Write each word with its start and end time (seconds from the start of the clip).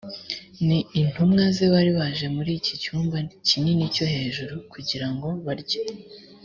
n 0.65 0.67
intumwa 0.99 1.43
ze 1.55 1.65
bari 1.73 1.91
baje 1.99 2.25
muri 2.35 2.51
iki 2.59 2.73
cyumba 2.83 3.15
kinini 3.47 3.85
cyo 3.95 4.05
hejuru 4.13 4.53
kugira 4.71 5.07
ngo 5.13 5.27
barye 5.45 5.81